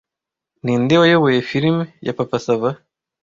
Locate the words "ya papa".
2.05-2.37